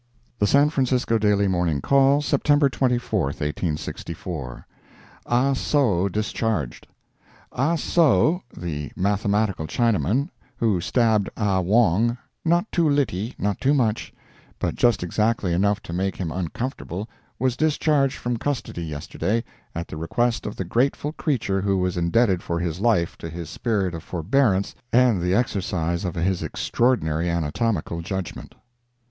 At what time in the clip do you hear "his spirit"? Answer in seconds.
23.29-23.93